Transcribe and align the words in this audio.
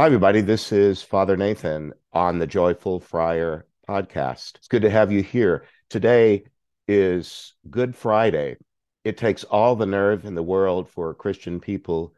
Hi, 0.00 0.06
everybody. 0.06 0.40
This 0.40 0.72
is 0.72 1.02
Father 1.02 1.36
Nathan 1.36 1.92
on 2.10 2.38
the 2.38 2.46
Joyful 2.46 3.00
Friar 3.00 3.66
podcast. 3.86 4.54
It's 4.54 4.66
good 4.66 4.80
to 4.80 4.88
have 4.88 5.12
you 5.12 5.22
here. 5.22 5.66
Today 5.90 6.44
is 6.88 7.52
Good 7.68 7.94
Friday. 7.94 8.56
It 9.04 9.18
takes 9.18 9.44
all 9.44 9.76
the 9.76 9.84
nerve 9.84 10.24
in 10.24 10.34
the 10.34 10.42
world 10.42 10.88
for 10.88 11.12
Christian 11.12 11.60
people 11.60 12.14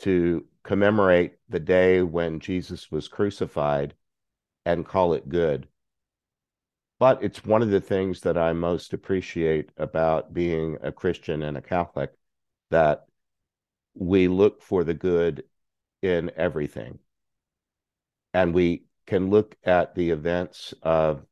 to 0.00 0.44
commemorate 0.64 1.34
the 1.48 1.60
day 1.60 2.02
when 2.02 2.40
Jesus 2.40 2.90
was 2.90 3.06
crucified 3.06 3.94
and 4.66 4.84
call 4.84 5.12
it 5.12 5.28
good. 5.28 5.68
But 6.98 7.22
it's 7.22 7.44
one 7.44 7.62
of 7.62 7.70
the 7.70 7.80
things 7.80 8.22
that 8.22 8.36
I 8.36 8.52
most 8.52 8.92
appreciate 8.94 9.70
about 9.76 10.34
being 10.34 10.76
a 10.82 10.90
Christian 10.90 11.44
and 11.44 11.56
a 11.56 11.62
Catholic 11.62 12.10
that 12.72 13.06
we 13.94 14.26
look 14.26 14.60
for 14.60 14.82
the 14.82 14.94
good 14.94 15.44
in 16.02 16.32
everything. 16.36 16.98
And 18.34 18.54
we 18.54 18.84
can 19.06 19.30
look 19.30 19.56
at 19.64 19.94
the 19.94 20.10
events 20.10 20.74
of 20.82 21.24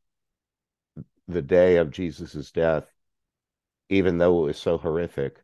the 1.28 1.42
day 1.42 1.76
of 1.76 1.90
Jesus's 1.90 2.50
death, 2.50 2.84
even 3.88 4.18
though 4.18 4.42
it 4.42 4.46
was 4.46 4.58
so 4.58 4.78
horrific, 4.78 5.38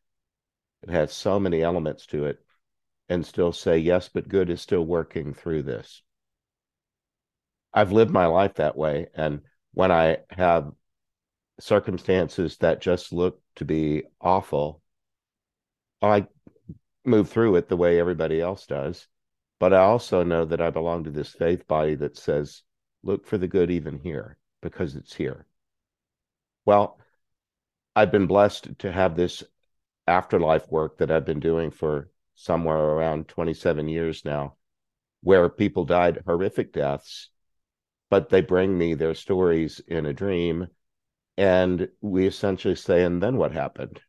it 0.83 0.91
has 0.91 1.13
so 1.13 1.41
many 1.41 1.63
elements 1.63 2.07
to 2.07 2.27
it, 2.27 2.39
and 3.09 3.25
still 3.25 3.53
say, 3.53 3.79
yes, 3.79 4.09
but 4.13 4.29
good 4.29 4.51
is 4.51 4.61
still 4.61 4.85
working 4.85 5.33
through 5.33 5.63
this. 5.63 6.03
I've 7.73 7.93
lived 7.93 8.11
my 8.11 8.27
life 8.27 8.55
that 8.55 8.77
way. 8.77 9.09
And 9.15 9.43
when 9.73 9.93
I 9.93 10.19
have 10.31 10.73
circumstances 11.61 12.57
that 12.59 12.81
just 12.81 13.13
look 13.13 13.41
to 13.57 13.65
be 13.65 14.05
awful, 14.21 14.83
I 16.03 16.27
move 17.05 17.29
through 17.29 17.57
it 17.57 17.69
the 17.69 17.77
way 17.77 18.01
everybody 18.01 18.41
else 18.41 18.67
does. 18.67 19.07
But 19.59 19.73
I 19.73 19.79
also 19.79 20.23
know 20.23 20.45
that 20.45 20.61
I 20.61 20.71
belong 20.71 21.05
to 21.05 21.11
this 21.11 21.31
faith 21.31 21.67
body 21.67 21.95
that 21.97 22.17
says, 22.17 22.63
look 23.03 23.27
for 23.27 23.39
the 23.39 23.49
good 23.49 23.71
even 23.71 23.99
here 23.99 24.37
because 24.61 24.97
it's 24.97 25.15
here. 25.15 25.47
Well, 26.65 26.99
I've 27.95 28.13
been 28.13 28.27
blessed 28.27 28.79
to 28.81 28.93
have 28.93 29.17
this 29.17 29.43
afterlife 30.07 30.71
work 30.71 30.99
that 30.99 31.11
I've 31.11 31.25
been 31.25 31.41
doing 31.41 31.71
for 31.71 32.11
somewhere 32.35 32.77
around 32.77 33.29
27 33.29 33.89
years 33.89 34.25
now, 34.25 34.57
where 35.23 35.49
people 35.49 35.85
died 35.85 36.23
horrific 36.27 36.73
deaths, 36.73 37.31
but 38.11 38.29
they 38.29 38.43
bring 38.43 38.77
me 38.77 38.95
their 38.95 39.15
stories 39.15 39.81
in 39.89 40.05
a 40.05 40.13
dream. 40.13 40.67
And 41.39 41.89
we 42.01 42.27
essentially 42.27 42.77
say, 42.77 43.05
and 43.05 43.23
then 43.23 43.37
what 43.37 43.53
happened? 43.53 44.01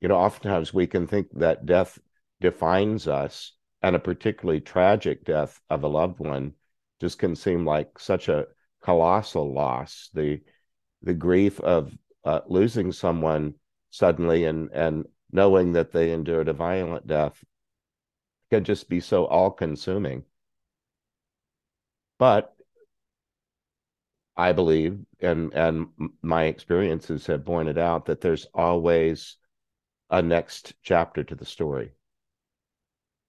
You 0.00 0.08
know, 0.08 0.16
oftentimes 0.16 0.74
we 0.74 0.86
can 0.88 1.06
think 1.06 1.28
that 1.34 1.66
death 1.66 1.98
defines 2.40 3.06
us 3.06 3.52
and 3.82 3.96
a 3.96 4.00
particularly 4.00 4.60
tragic 4.60 5.24
death 5.24 5.60
of 5.70 5.82
a 5.82 5.88
loved 5.88 6.20
one 6.20 6.54
just 7.00 7.18
can 7.18 7.34
seem 7.34 7.66
like 7.66 7.98
such 7.98 8.28
a 8.28 8.46
colossal 8.82 9.52
loss. 9.52 10.10
The 10.14 10.40
the 11.02 11.14
grief 11.14 11.60
of 11.60 11.96
uh, 12.24 12.40
losing 12.46 12.92
someone 12.92 13.54
suddenly 13.90 14.44
and 14.44 14.70
and 14.72 15.06
knowing 15.32 15.72
that 15.72 15.92
they 15.92 16.12
endured 16.12 16.48
a 16.48 16.52
violent 16.52 17.06
death 17.06 17.42
can 18.50 18.64
just 18.64 18.88
be 18.88 19.00
so 19.00 19.26
all 19.26 19.50
consuming 19.50 20.24
but 22.18 22.54
i 24.36 24.52
believe 24.52 24.98
and 25.20 25.52
and 25.54 25.88
my 26.22 26.44
experiences 26.44 27.26
have 27.26 27.44
pointed 27.44 27.78
out 27.78 28.06
that 28.06 28.20
there's 28.20 28.46
always 28.54 29.36
a 30.10 30.22
next 30.22 30.74
chapter 30.82 31.24
to 31.24 31.34
the 31.34 31.44
story 31.44 31.92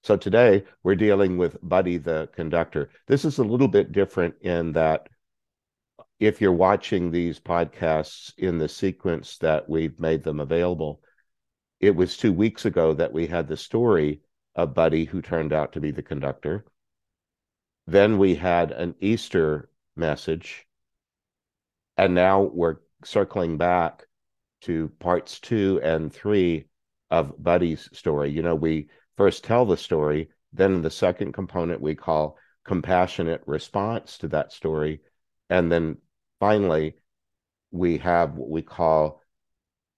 so 0.04 0.18
today 0.18 0.66
we're 0.84 0.96
dealing 0.96 1.38
with 1.38 1.58
Buddy 1.64 1.98
the 1.98 2.30
conductor. 2.36 2.90
This 3.08 3.24
is 3.26 3.38
a 3.38 3.44
little 3.44 3.70
bit 3.70 3.92
different 3.92 4.36
in 4.42 4.74
that 4.74 5.08
if 6.20 6.42
you're 6.42 6.52
watching 6.52 7.10
these 7.10 7.40
podcasts 7.40 8.32
in 8.38 8.58
the 8.58 8.70
sequence 8.70 9.38
that 9.40 9.68
we've 9.68 10.00
made 10.00 10.24
them 10.24 10.40
available, 10.40 11.02
it 11.80 11.96
was 11.96 12.18
two 12.18 12.34
weeks 12.34 12.66
ago 12.66 12.94
that 12.94 13.14
we 13.14 13.28
had 13.28 13.48
the 13.48 13.58
story 13.58 14.22
of 14.56 14.74
Buddy 14.74 15.06
who 15.06 15.22
turned 15.22 15.54
out 15.54 15.74
to 15.74 15.82
be 15.82 15.92
the 15.92 16.04
conductor. 16.04 16.66
Then 17.88 18.18
we 18.18 18.36
had 18.36 18.72
an 18.72 18.96
Easter 19.00 19.70
message. 19.96 20.66
And 21.98 22.14
now 22.14 22.42
we're 22.42 22.78
circling 23.04 23.58
back 23.58 24.06
to 24.62 24.92
parts 25.00 25.40
two 25.40 25.80
and 25.84 26.12
three 26.12 26.66
of 27.12 27.42
Buddy's 27.42 27.90
story. 27.94 28.32
You 28.32 28.42
know, 28.42 28.56
we 28.56 28.90
first 29.18 29.44
tell 29.44 29.66
the 29.66 29.78
story, 29.78 30.30
then 30.52 30.82
the 30.82 30.90
second 30.90 31.34
component 31.34 31.82
we 31.82 31.96
call 31.96 32.38
compassionate 32.64 33.42
response 33.46 34.18
to 34.20 34.28
that 34.30 34.52
story. 34.52 35.02
And 35.50 35.72
then 35.72 35.98
finally, 36.40 36.96
we 37.72 37.98
have 38.00 38.36
what 38.36 38.50
we 38.50 38.62
call 38.62 39.22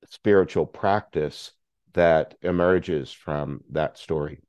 spiritual 0.10 0.66
practice 0.66 1.52
that 1.94 2.36
emerges 2.42 3.12
from 3.12 3.64
that 3.72 3.98
story. 3.98 4.40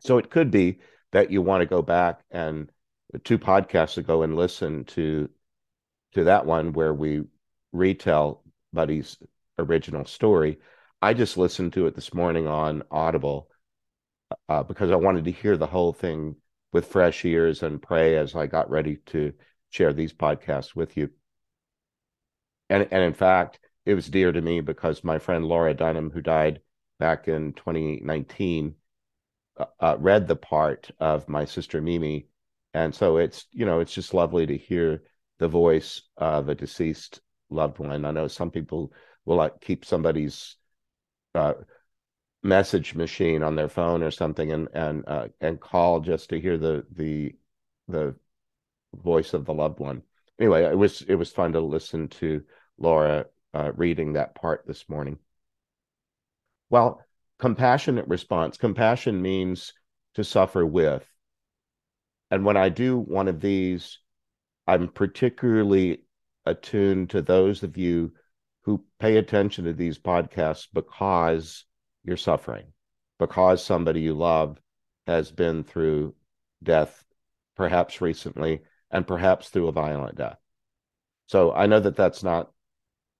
So 0.00 0.18
it 0.18 0.30
could 0.30 0.50
be 0.50 0.80
that 1.12 1.30
you 1.30 1.42
want 1.42 1.60
to 1.60 1.66
go 1.66 1.82
back 1.82 2.20
and 2.30 2.70
two 3.24 3.38
podcasts 3.38 3.98
ago 3.98 4.22
and 4.22 4.36
listen 4.36 4.84
to 4.84 5.28
to 6.14 6.24
that 6.24 6.44
one 6.44 6.72
where 6.72 6.92
we 6.92 7.22
retell 7.72 8.42
Buddy's 8.72 9.16
original 9.58 10.04
story. 10.04 10.58
I 11.00 11.14
just 11.14 11.36
listened 11.36 11.72
to 11.74 11.86
it 11.86 11.94
this 11.94 12.12
morning 12.12 12.46
on 12.46 12.82
Audible 12.90 13.48
uh, 14.48 14.62
because 14.62 14.90
I 14.90 14.96
wanted 14.96 15.24
to 15.24 15.32
hear 15.32 15.56
the 15.56 15.66
whole 15.66 15.92
thing 15.92 16.36
with 16.72 16.86
fresh 16.86 17.24
ears 17.24 17.62
and 17.62 17.82
pray 17.82 18.16
as 18.16 18.34
I 18.34 18.46
got 18.46 18.70
ready 18.70 18.96
to 19.06 19.32
share 19.70 19.92
these 19.92 20.12
podcasts 20.12 20.74
with 20.74 20.96
you. 20.96 21.10
And 22.70 22.88
and 22.90 23.02
in 23.02 23.14
fact, 23.14 23.60
it 23.84 23.94
was 23.94 24.08
dear 24.08 24.32
to 24.32 24.40
me 24.40 24.60
because 24.60 25.04
my 25.04 25.18
friend 25.18 25.44
Laura 25.44 25.74
Dunham, 25.74 26.10
who 26.10 26.20
died 26.20 26.60
back 26.98 27.28
in 27.28 27.52
2019, 27.54 28.74
uh, 29.56 29.64
uh, 29.80 29.96
read 29.98 30.28
the 30.28 30.36
part 30.36 30.90
of 31.00 31.28
my 31.28 31.44
sister 31.44 31.80
Mimi, 31.80 32.28
and 32.74 32.94
so 32.94 33.18
it's 33.18 33.46
you 33.52 33.66
know 33.66 33.80
it's 33.80 33.94
just 33.94 34.14
lovely 34.14 34.46
to 34.46 34.56
hear 34.56 35.02
the 35.38 35.48
voice 35.48 36.02
of 36.16 36.48
a 36.48 36.54
deceased 36.54 37.20
loved 37.50 37.78
one. 37.78 38.04
I 38.04 38.10
know 38.10 38.28
some 38.28 38.50
people 38.50 38.92
will 39.24 39.36
like 39.36 39.60
keep 39.60 39.84
somebody's 39.84 40.56
uh, 41.34 41.54
message 42.42 42.94
machine 42.94 43.42
on 43.42 43.54
their 43.54 43.68
phone 43.68 44.02
or 44.02 44.10
something 44.10 44.52
and 44.52 44.68
and 44.74 45.04
uh, 45.06 45.28
and 45.40 45.60
call 45.60 46.00
just 46.00 46.30
to 46.30 46.40
hear 46.40 46.58
the 46.58 46.84
the 46.92 47.34
the 47.88 48.14
voice 48.94 49.34
of 49.34 49.44
the 49.44 49.54
loved 49.54 49.78
one. 49.78 50.02
Anyway, 50.38 50.64
it 50.64 50.76
was 50.76 51.02
it 51.02 51.14
was 51.14 51.30
fun 51.30 51.52
to 51.52 51.60
listen 51.60 52.08
to 52.08 52.42
Laura 52.78 53.26
uh, 53.54 53.72
reading 53.76 54.14
that 54.14 54.34
part 54.34 54.64
this 54.66 54.88
morning. 54.88 55.18
Well, 56.70 57.04
compassionate 57.38 58.08
response. 58.08 58.56
Compassion 58.56 59.20
means 59.20 59.72
to 60.14 60.24
suffer 60.24 60.64
with. 60.64 61.06
And 62.30 62.44
when 62.44 62.56
I 62.56 62.70
do 62.70 62.98
one 62.98 63.28
of 63.28 63.40
these, 63.40 63.98
I'm 64.66 64.88
particularly 64.88 66.04
attuned 66.46 67.10
to 67.10 67.20
those 67.20 67.62
of 67.62 67.76
you 67.76 68.12
who 68.62 68.84
pay 68.98 69.16
attention 69.16 69.64
to 69.64 69.72
these 69.72 69.98
podcasts 69.98 70.66
because 70.72 71.64
you're 72.04 72.16
suffering 72.16 72.66
because 73.18 73.64
somebody 73.64 74.00
you 74.00 74.14
love 74.14 74.60
has 75.06 75.30
been 75.30 75.64
through 75.64 76.14
death, 76.62 77.04
perhaps 77.56 78.00
recently, 78.00 78.60
and 78.90 79.06
perhaps 79.06 79.48
through 79.48 79.68
a 79.68 79.72
violent 79.72 80.16
death. 80.16 80.38
So 81.26 81.52
I 81.52 81.66
know 81.66 81.80
that 81.80 81.96
that's 81.96 82.22
not 82.22 82.50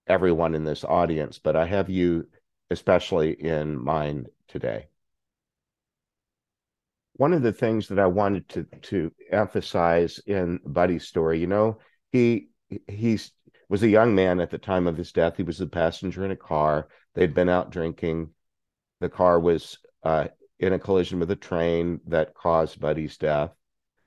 everyone 0.07 0.55
in 0.55 0.63
this 0.63 0.83
audience, 0.83 1.39
but 1.39 1.55
I 1.55 1.65
have 1.65 1.89
you 1.89 2.27
especially 2.69 3.31
in 3.31 3.81
mind 3.81 4.27
today. 4.47 4.87
One 7.13 7.33
of 7.33 7.43
the 7.43 7.53
things 7.53 7.87
that 7.89 7.99
I 7.99 8.07
wanted 8.07 8.49
to 8.49 8.63
to 8.63 9.11
emphasize 9.31 10.19
in 10.25 10.59
Buddy's 10.65 11.07
story, 11.07 11.39
you 11.39 11.47
know, 11.47 11.77
he 12.11 12.49
he's 12.87 13.31
was 13.69 13.83
a 13.83 13.87
young 13.87 14.15
man 14.15 14.39
at 14.39 14.49
the 14.49 14.57
time 14.57 14.87
of 14.87 14.97
his 14.97 15.11
death. 15.11 15.37
He 15.37 15.43
was 15.43 15.61
a 15.61 15.67
passenger 15.67 16.25
in 16.25 16.31
a 16.31 16.35
car. 16.35 16.87
They'd 17.13 17.35
been 17.35 17.49
out 17.49 17.69
drinking 17.71 18.31
the 19.03 19.09
car 19.09 19.37
was 19.37 19.77
uh, 20.03 20.27
in 20.59 20.71
a 20.71 20.79
collision 20.79 21.19
with 21.19 21.29
a 21.29 21.35
train 21.35 21.99
that 22.07 22.33
caused 22.33 22.79
Buddy's 22.79 23.17
death. 23.17 23.51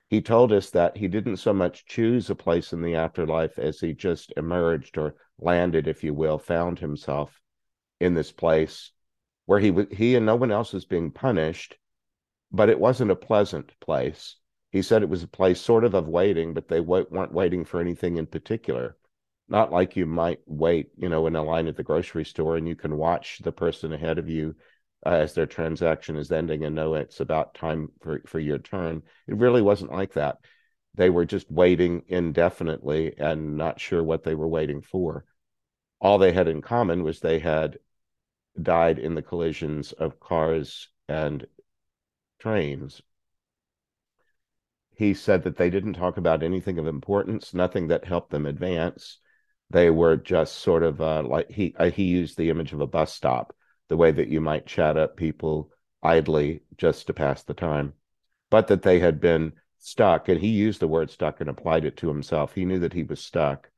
He 0.09 0.21
told 0.21 0.51
us 0.51 0.71
that 0.71 0.97
he 0.97 1.07
didn't 1.07 1.37
so 1.37 1.53
much 1.53 1.85
choose 1.85 2.29
a 2.29 2.35
place 2.35 2.73
in 2.73 2.81
the 2.81 2.95
afterlife 2.95 3.59
as 3.59 3.79
he 3.79 3.93
just 3.93 4.33
emerged 4.37 4.97
or 4.97 5.15
landed, 5.37 5.87
if 5.87 6.03
you 6.03 6.13
will, 6.13 6.39
found 6.39 6.79
himself 6.79 7.39
in 7.99 8.15
this 8.15 8.31
place 8.31 8.91
where 9.45 9.59
he 9.59 9.73
he 9.91 10.15
and 10.15 10.25
no 10.25 10.35
one 10.35 10.51
else 10.51 10.73
was 10.73 10.85
being 10.85 11.11
punished, 11.11 11.77
but 12.51 12.69
it 12.69 12.79
wasn't 12.79 13.11
a 13.11 13.15
pleasant 13.15 13.71
place. 13.79 14.35
He 14.71 14.81
said 14.81 15.03
it 15.03 15.09
was 15.09 15.23
a 15.23 15.27
place 15.27 15.61
sort 15.61 15.83
of 15.83 15.93
of 15.93 16.07
waiting, 16.07 16.53
but 16.53 16.67
they 16.67 16.79
weren't 16.79 17.33
waiting 17.33 17.65
for 17.65 17.79
anything 17.79 18.17
in 18.17 18.25
particular. 18.25 18.97
Not 19.47 19.71
like 19.71 19.95
you 19.95 20.05
might 20.05 20.39
wait, 20.45 20.89
you 20.97 21.07
know, 21.07 21.27
in 21.27 21.35
a 21.35 21.43
line 21.43 21.67
at 21.67 21.77
the 21.77 21.83
grocery 21.83 22.25
store 22.25 22.57
and 22.57 22.67
you 22.67 22.75
can 22.75 22.97
watch 22.97 23.39
the 23.39 23.51
person 23.51 23.93
ahead 23.93 24.17
of 24.17 24.27
you 24.27 24.55
uh, 25.05 25.09
as 25.09 25.33
their 25.33 25.45
transaction 25.45 26.15
is 26.17 26.31
ending 26.31 26.63
and 26.63 26.75
know 26.75 26.95
it's 26.95 27.19
about 27.19 27.53
time 27.53 27.91
for, 28.01 28.21
for 28.25 28.39
your 28.39 28.57
turn. 28.57 29.03
It 29.27 29.35
really 29.37 29.61
wasn't 29.61 29.91
like 29.91 30.13
that. 30.13 30.37
They 30.95 31.09
were 31.09 31.25
just 31.25 31.51
waiting 31.51 32.03
indefinitely 32.07 33.17
and 33.17 33.57
not 33.57 33.79
sure 33.79 34.03
what 34.03 34.23
they 34.23 34.35
were 34.35 34.47
waiting 34.47 34.81
for. 34.81 35.25
All 35.99 36.17
they 36.17 36.31
had 36.31 36.47
in 36.47 36.61
common 36.61 37.03
was 37.03 37.19
they 37.19 37.39
had 37.39 37.77
died 38.61 38.99
in 38.99 39.15
the 39.15 39.21
collisions 39.21 39.91
of 39.93 40.19
cars 40.19 40.89
and 41.07 41.45
trains. 42.39 43.01
He 44.95 45.13
said 45.13 45.43
that 45.43 45.57
they 45.57 45.69
didn't 45.69 45.93
talk 45.93 46.17
about 46.17 46.41
anything 46.41 46.79
of 46.79 46.87
importance, 46.87 47.53
nothing 47.53 47.87
that 47.89 48.05
helped 48.05 48.31
them 48.31 48.47
advance. 48.47 49.19
They 49.69 49.89
were 49.91 50.15
just 50.17 50.55
sort 50.55 50.81
of 50.81 50.99
uh, 50.99 51.23
like 51.23 51.51
he 51.51 51.75
uh, 51.77 51.91
he 51.91 52.05
used 52.05 52.37
the 52.37 52.49
image 52.49 52.73
of 52.73 52.81
a 52.81 52.87
bus 52.87 53.13
stop, 53.13 53.55
the 53.89 53.97
way 53.97 54.11
that 54.11 54.27
you 54.27 54.41
might 54.41 54.65
chat 54.65 54.97
up 54.97 55.17
people 55.17 55.71
idly 56.03 56.61
just 56.77 57.07
to 57.07 57.13
pass 57.13 57.43
the 57.43 57.53
time, 57.53 57.93
but 58.49 58.67
that 58.67 58.83
they 58.83 58.99
had 58.99 59.19
been 59.19 59.53
stuck, 59.79 60.29
and 60.29 60.39
he 60.39 60.49
used 60.49 60.79
the 60.79 60.87
word 60.87 61.09
stuck 61.09 61.41
and 61.41 61.49
applied 61.49 61.85
it 61.85 61.97
to 61.97 62.07
himself. 62.07 62.53
He 62.53 62.65
knew 62.65 62.79
that 62.79 62.93
he 62.93 63.03
was 63.03 63.19
stuck. 63.19 63.69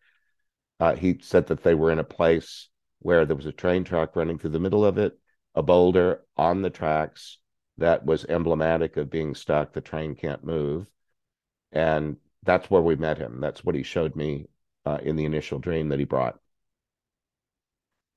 Uh, 0.79 0.95
he 0.95 1.19
said 1.21 1.47
that 1.47 1.63
they 1.63 1.75
were 1.75 1.91
in 1.91 1.99
a 1.99 2.03
place 2.03 2.69
where 2.99 3.25
there 3.25 3.35
was 3.35 3.45
a 3.45 3.51
train 3.51 3.83
track 3.83 4.15
running 4.15 4.37
through 4.37 4.51
the 4.51 4.59
middle 4.59 4.85
of 4.85 4.97
it, 4.97 5.17
a 5.55 5.63
boulder 5.63 6.21
on 6.37 6.61
the 6.61 6.69
tracks 6.69 7.37
that 7.77 8.05
was 8.05 8.25
emblematic 8.25 8.97
of 8.97 9.09
being 9.09 9.35
stuck. 9.35 9.73
The 9.73 9.81
train 9.81 10.15
can't 10.15 10.43
move. 10.43 10.87
And 11.71 12.17
that's 12.43 12.69
where 12.69 12.81
we 12.81 12.95
met 12.95 13.17
him. 13.17 13.39
That's 13.39 13.63
what 13.63 13.75
he 13.75 13.83
showed 13.83 14.15
me 14.15 14.47
uh, 14.85 14.99
in 15.01 15.15
the 15.15 15.25
initial 15.25 15.59
dream 15.59 15.89
that 15.89 15.99
he 15.99 16.05
brought. 16.05 16.39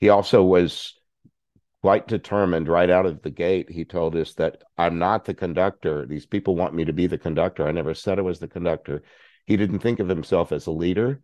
He 0.00 0.08
also 0.08 0.42
was 0.42 0.94
quite 1.82 2.06
determined 2.06 2.68
right 2.68 2.90
out 2.90 3.06
of 3.06 3.22
the 3.22 3.30
gate. 3.30 3.68
He 3.68 3.84
told 3.84 4.14
us 4.16 4.34
that 4.34 4.62
I'm 4.78 4.98
not 4.98 5.24
the 5.24 5.34
conductor. 5.34 6.06
These 6.06 6.26
people 6.26 6.54
want 6.54 6.74
me 6.74 6.84
to 6.84 6.92
be 6.92 7.08
the 7.08 7.18
conductor. 7.18 7.66
I 7.66 7.72
never 7.72 7.92
said 7.92 8.18
I 8.18 8.22
was 8.22 8.38
the 8.38 8.48
conductor. 8.48 9.02
He 9.46 9.56
didn't 9.56 9.80
think 9.80 9.98
of 9.98 10.08
himself 10.08 10.52
as 10.52 10.66
a 10.66 10.70
leader. 10.70 11.20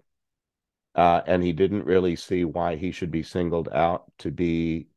Uh, 0.94 1.20
and 1.26 1.44
he 1.44 1.52
didn't 1.52 1.84
really 1.84 2.16
see 2.16 2.44
why 2.44 2.74
he 2.74 2.90
should 2.90 3.12
be 3.12 3.22
singled 3.22 3.68
out 3.68 4.10
to 4.18 4.32
be 4.32 4.88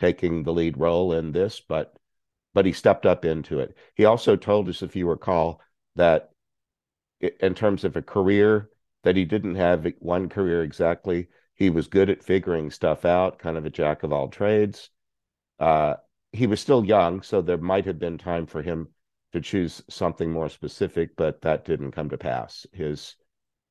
taking 0.00 0.42
the 0.42 0.52
lead 0.52 0.76
role 0.76 1.14
in 1.14 1.32
this, 1.32 1.60
but 1.60 1.94
but 2.52 2.66
he 2.66 2.72
stepped 2.72 3.06
up 3.06 3.24
into 3.24 3.60
it. 3.60 3.76
He 3.94 4.04
also 4.04 4.36
told 4.36 4.68
us, 4.68 4.82
if 4.82 4.96
you 4.96 5.08
recall, 5.08 5.60
that 5.96 6.30
in 7.20 7.54
terms 7.54 7.84
of 7.84 7.96
a 7.96 8.02
career, 8.02 8.68
that 9.04 9.16
he 9.16 9.24
didn't 9.24 9.54
have 9.54 9.86
one 10.00 10.28
career 10.28 10.62
exactly. 10.62 11.28
He 11.58 11.70
was 11.70 11.88
good 11.88 12.08
at 12.08 12.22
figuring 12.22 12.70
stuff 12.70 13.04
out, 13.04 13.40
kind 13.40 13.56
of 13.56 13.66
a 13.66 13.70
jack 13.70 14.04
of 14.04 14.12
all 14.12 14.28
trades. 14.28 14.90
Uh, 15.58 15.94
he 16.32 16.46
was 16.46 16.60
still 16.60 16.84
young, 16.84 17.20
so 17.22 17.42
there 17.42 17.58
might 17.58 17.84
have 17.84 17.98
been 17.98 18.16
time 18.16 18.46
for 18.46 18.62
him 18.62 18.88
to 19.32 19.40
choose 19.40 19.82
something 19.90 20.30
more 20.30 20.48
specific, 20.48 21.16
but 21.16 21.42
that 21.42 21.64
didn't 21.64 21.92
come 21.92 22.10
to 22.10 22.16
pass. 22.16 22.64
His 22.72 23.16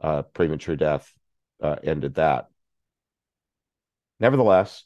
uh, 0.01 0.23
premature 0.23 0.75
death 0.75 1.13
uh, 1.63 1.77
ended 1.81 2.15
that. 2.15 2.49
Nevertheless, 4.19 4.83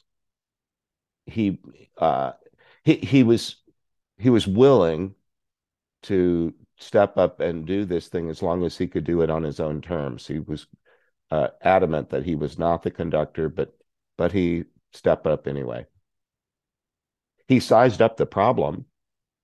he 1.26 1.58
uh, 1.98 2.32
he 2.84 2.96
he 2.96 3.22
was 3.24 3.56
he 4.18 4.30
was 4.30 4.46
willing 4.46 5.16
to 6.02 6.54
step 6.78 7.16
up 7.16 7.40
and 7.40 7.66
do 7.66 7.84
this 7.84 8.08
thing 8.08 8.30
as 8.30 8.42
long 8.42 8.64
as 8.64 8.76
he 8.76 8.86
could 8.86 9.04
do 9.04 9.22
it 9.22 9.30
on 9.30 9.42
his 9.42 9.58
own 9.58 9.80
terms. 9.80 10.26
He 10.26 10.38
was 10.38 10.66
uh, 11.32 11.48
adamant 11.62 12.10
that 12.10 12.26
he 12.26 12.34
was 12.34 12.58
not 12.58 12.82
the 12.82 12.90
conductor, 12.90 13.48
but 13.48 13.74
but 14.18 14.32
he 14.32 14.64
stepped 14.92 15.26
up 15.26 15.48
anyway. 15.48 15.86
He 17.48 17.58
sized 17.58 18.02
up 18.02 18.18
the 18.18 18.26
problem 18.26 18.84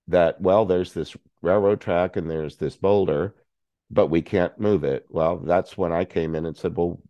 that 0.07 0.39
well, 0.39 0.67
there's 0.67 0.93
this 0.93 1.17
railroad 1.41 1.81
track 1.81 2.17
and 2.17 2.29
there's 2.29 2.57
this 2.59 2.77
boulder, 2.77 3.35
but 3.91 4.09
we 4.09 4.21
can't 4.21 4.61
move 4.61 4.85
it. 4.85 5.07
Well, 5.09 5.39
that's 5.39 5.79
when 5.79 5.91
I 5.91 6.05
came 6.05 6.35
in 6.35 6.45
and 6.45 6.55
said, 6.55 6.77
well, 6.77 7.01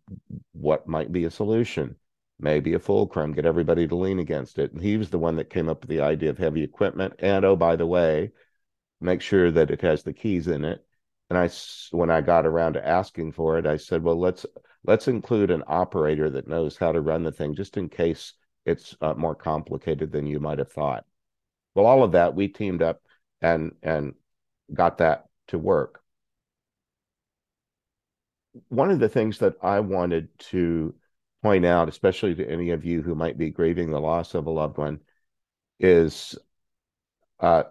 what 0.53 0.87
might 0.87 1.11
be 1.11 1.25
a 1.25 1.31
solution? 1.31 1.97
Maybe 2.39 2.73
a 2.73 2.79
fulcrum, 2.79 3.33
get 3.33 3.45
everybody 3.45 3.85
to 3.85 3.95
lean 3.95 4.19
against 4.19 4.59
it. 4.59 4.71
And 4.71 4.81
he 4.81 4.95
was 4.95 5.09
the 5.09 5.19
one 5.19 5.35
that 5.35 5.49
came 5.49 5.67
up 5.67 5.81
with 5.81 5.89
the 5.89 5.99
idea 5.99 6.29
of 6.29 6.37
heavy 6.37 6.63
equipment. 6.63 7.15
And 7.19 7.43
oh, 7.43 7.57
by 7.57 7.75
the 7.75 7.85
way, 7.85 8.31
make 9.01 9.21
sure 9.21 9.51
that 9.51 9.71
it 9.71 9.81
has 9.81 10.03
the 10.03 10.13
keys 10.13 10.47
in 10.47 10.63
it. 10.63 10.85
And 11.29 11.37
I, 11.37 11.49
when 11.91 12.09
I 12.09 12.21
got 12.21 12.45
around 12.45 12.73
to 12.73 12.87
asking 12.87 13.33
for 13.33 13.57
it, 13.57 13.67
I 13.67 13.75
said, 13.75 14.03
well, 14.03 14.17
let's 14.17 14.45
let's 14.85 15.07
include 15.07 15.51
an 15.51 15.63
operator 15.67 16.29
that 16.29 16.47
knows 16.47 16.77
how 16.77 16.91
to 16.91 17.01
run 17.01 17.23
the 17.23 17.31
thing, 17.31 17.55
just 17.55 17.77
in 17.77 17.89
case 17.89 18.33
it's 18.65 18.95
uh, 19.01 19.13
more 19.13 19.35
complicated 19.35 20.11
than 20.11 20.27
you 20.27 20.39
might 20.39 20.59
have 20.59 20.71
thought. 20.71 21.05
Well, 21.75 21.85
all 21.85 22.03
of 22.03 22.13
that 22.13 22.35
we 22.35 22.47
teamed 22.47 22.81
up 22.81 23.01
and 23.41 23.73
and 23.81 24.13
got 24.73 24.97
that 24.99 25.25
to 25.47 25.57
work. 25.57 26.01
One 28.67 28.91
of 28.91 28.99
the 28.99 29.09
things 29.09 29.39
that 29.39 29.55
I 29.61 29.79
wanted 29.79 30.29
to 30.49 30.95
point 31.41 31.65
out, 31.65 31.87
especially 31.89 32.35
to 32.35 32.49
any 32.49 32.71
of 32.71 32.83
you 32.83 33.01
who 33.01 33.15
might 33.15 33.37
be 33.37 33.49
grieving 33.49 33.91
the 33.91 33.99
loss 33.99 34.33
of 34.33 34.47
a 34.47 34.49
loved 34.49 34.77
one, 34.77 34.99
is 35.79 36.37
uh, 37.39 37.63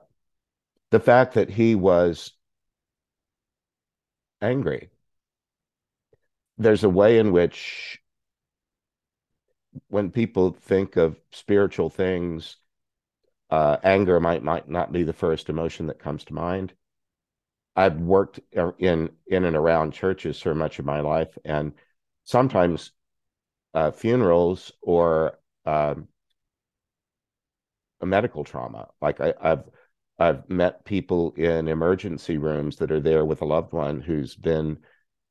the 0.90 1.00
fact 1.00 1.34
that 1.34 1.50
he 1.50 1.74
was 1.74 2.32
angry. 4.40 4.90
There's 6.58 6.84
a 6.84 6.88
way 6.88 7.18
in 7.18 7.32
which, 7.32 8.00
when 9.88 10.10
people 10.10 10.56
think 10.60 10.96
of 10.96 11.16
spiritual 11.30 11.88
things, 11.88 12.56
uh, 13.50 13.76
anger 13.82 14.20
might 14.20 14.42
might 14.42 14.68
not 14.68 14.92
be 14.92 15.04
the 15.04 15.12
first 15.12 15.48
emotion 15.48 15.86
that 15.86 16.00
comes 16.00 16.24
to 16.24 16.34
mind. 16.34 16.74
I've 17.76 18.00
worked 18.00 18.40
in 18.78 19.10
in 19.28 19.44
and 19.44 19.56
around 19.56 19.92
churches 19.92 20.40
for 20.40 20.54
much 20.54 20.78
of 20.78 20.84
my 20.84 21.00
life, 21.00 21.38
and 21.44 21.72
sometimes 22.24 22.90
uh, 23.72 23.92
funerals 23.92 24.72
or 24.82 25.38
um, 25.64 26.08
a 28.00 28.06
medical 28.06 28.42
trauma. 28.44 28.88
Like 29.00 29.20
I, 29.20 29.34
have 29.40 29.64
I've 30.18 30.50
met 30.50 30.84
people 30.84 31.32
in 31.36 31.68
emergency 31.68 32.36
rooms 32.36 32.76
that 32.78 32.90
are 32.90 33.00
there 33.00 33.24
with 33.24 33.42
a 33.42 33.46
loved 33.46 33.72
one 33.72 34.00
who's 34.00 34.34
been 34.34 34.78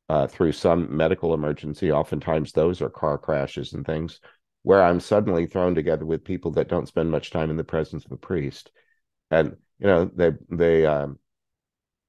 uh, 0.09 0.27
through 0.27 0.51
some 0.53 0.95
medical 0.95 1.33
emergency. 1.33 1.91
Oftentimes, 1.91 2.51
those 2.51 2.81
are 2.81 2.89
car 2.89 3.17
crashes 3.17 3.73
and 3.73 3.85
things 3.85 4.19
where 4.63 4.83
I'm 4.83 4.99
suddenly 4.99 5.45
thrown 5.45 5.75
together 5.75 6.05
with 6.05 6.23
people 6.23 6.51
that 6.51 6.67
don't 6.67 6.87
spend 6.87 7.11
much 7.11 7.31
time 7.31 7.49
in 7.49 7.57
the 7.57 7.63
presence 7.63 8.05
of 8.05 8.11
a 8.11 8.17
priest, 8.17 8.71
and 9.31 9.55
you 9.79 9.87
know 9.87 10.05
they 10.05 10.31
they 10.49 10.85
um, 10.85 11.19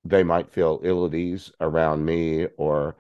they 0.05 0.23
might 0.23 0.51
feel 0.53 0.81
ill 0.83 1.07
at 1.07 1.15
ease 1.15 1.53
around 1.61 2.05
me, 2.05 2.47
or 2.57 2.97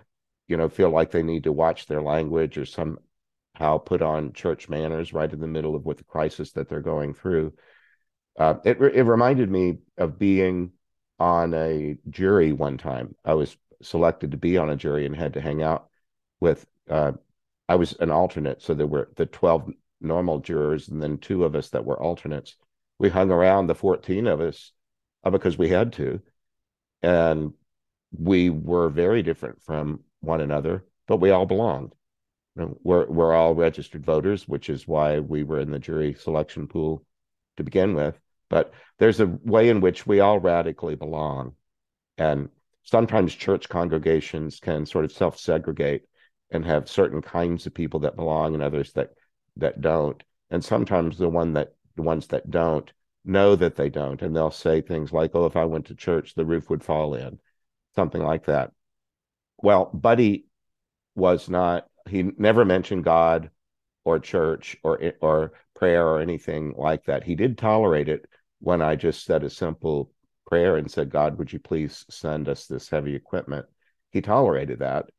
you 0.49 0.57
know 0.57 0.69
feel 0.69 0.91
like 0.91 1.11
they 1.11 1.23
need 1.23 1.45
to 1.45 1.53
watch 1.53 1.87
their 1.87 2.03
language 2.03 2.59
or 2.59 2.67
somehow 2.67 3.79
put 3.85 4.03
on 4.03 4.33
church 4.33 4.69
manners 4.69 5.13
right 5.13 5.33
in 5.33 5.41
the 5.41 5.47
middle 5.47 5.75
of 5.75 5.85
what 5.85 5.99
the 5.99 6.05
crisis 6.05 6.53
that 6.53 6.69
they're 6.69 6.81
going 6.81 7.15
through 7.15 7.53
uh, 8.39 8.55
it 8.65 8.81
it 8.81 9.03
reminded 9.03 9.51
me 9.51 9.79
of 9.97 10.19
being 10.19 10.73
on 11.19 11.53
a 11.55 11.99
jury 12.09 12.53
one 12.53 12.79
time. 12.79 13.15
I 13.25 13.35
was 13.35 13.57
selected 13.83 14.33
to 14.33 14.37
be 14.37 14.57
on 14.57 14.71
a 14.71 14.77
jury 14.77 15.07
and 15.07 15.15
had 15.15 15.35
to 15.35 15.41
hang 15.41 15.63
out 15.63 15.89
with. 16.41 16.67
Uh, 16.89 17.13
I 17.69 17.75
was 17.75 17.93
an 18.01 18.11
alternate, 18.11 18.63
so 18.63 18.75
there 18.75 18.87
were 18.87 19.11
the 19.17 19.27
twelve 19.27 19.71
normal 20.01 20.41
jurors 20.41 20.89
and 20.89 21.03
then 21.03 21.19
two 21.19 21.45
of 21.45 21.55
us 21.55 21.71
that 21.71 21.85
were 21.85 22.01
alternates. 22.01 22.57
We 22.99 23.09
hung 23.11 23.31
around 23.31 23.67
the 23.67 23.75
fourteen 23.75 24.27
of 24.27 24.41
us 24.41 24.73
uh, 25.25 25.31
because 25.31 25.59
we 25.59 25.69
had 25.69 25.93
to, 25.95 26.21
and 27.03 27.53
we 28.13 28.51
were 28.51 28.89
very 28.89 29.23
different 29.23 29.63
from 29.63 30.01
one 30.21 30.41
another, 30.41 30.85
but 31.07 31.19
we 31.19 31.31
all 31.31 31.47
belonged. 31.47 31.95
We're 32.57 33.07
we're 33.07 33.35
all 33.35 33.55
registered 33.55 34.05
voters, 34.05 34.49
which 34.49 34.69
is 34.71 34.89
why 34.89 35.21
we 35.21 35.45
were 35.45 35.61
in 35.61 35.71
the 35.71 35.79
jury 35.79 36.15
selection 36.15 36.67
pool 36.67 37.05
to 37.57 37.65
begin 37.65 37.95
with 37.95 38.19
but 38.49 38.73
there's 38.99 39.21
a 39.21 39.27
way 39.27 39.69
in 39.69 39.81
which 39.81 40.07
we 40.07 40.21
all 40.21 40.39
radically 40.39 40.95
belong. 40.95 41.55
And 42.17 42.49
sometimes 42.89 43.35
church 43.35 43.69
congregations 43.69 44.61
can 44.61 44.87
sort 44.87 45.05
of 45.05 45.13
self 45.13 45.39
segregate 45.39 46.05
and 46.51 46.65
have 46.65 46.89
certain 46.89 47.21
kinds 47.21 47.67
of 47.67 47.75
people 47.75 48.01
that 48.01 48.17
belong 48.17 48.55
and 48.55 48.63
others 48.63 48.93
that 48.95 49.11
that 49.57 49.83
don't. 49.83 50.23
And 50.51 50.65
sometimes 50.65 51.19
the 51.19 51.29
one 51.29 51.53
that 51.53 51.75
the 51.97 52.03
ones 52.03 52.29
that 52.29 52.51
don't 52.51 52.91
know 53.27 53.55
that 53.57 53.77
they 53.77 53.91
don't, 53.91 54.23
and 54.23 54.35
they'll 54.35 54.51
say 54.51 54.81
things 54.81 55.13
like, 55.13 55.33
"Oh, 55.35 55.45
if 55.45 55.55
I 55.55 55.67
went 55.67 55.87
to 55.87 55.95
church, 55.95 56.35
the 56.35 56.47
roof 56.47 56.71
would 56.71 56.83
fall 56.83 57.15
in," 57.15 57.39
something 57.95 58.23
like 58.23 58.47
that. 58.47 58.73
Well, 59.59 59.91
Buddy 59.93 60.47
was 61.15 61.51
not. 61.51 61.89
He 62.09 62.23
never 62.23 62.65
mentioned 62.65 63.05
God 63.05 63.51
or 64.05 64.19
church 64.19 64.77
or 64.83 65.13
or 65.21 65.53
prayer 65.75 66.07
or 66.07 66.21
anything 66.21 66.73
like 66.77 67.05
that. 67.05 67.25
He 67.25 67.35
did 67.35 67.59
tolerate 67.59 68.09
it, 68.09 68.27
when 68.61 68.81
I 68.81 68.97
just 68.97 69.25
said 69.25 69.45
a 69.45 69.51
simple 69.51 70.11
prayer 70.49 70.77
and 70.77 70.91
said, 70.91 71.11
God, 71.11 71.39
would 71.39 71.53
you 71.53 71.59
please 71.59 72.05
send 72.11 72.49
us 72.49 72.67
this 72.67 72.89
heavy 72.89 73.15
equipment? 73.15 73.67
He 74.11 74.21
tolerated 74.21 74.81
that. 74.81 75.11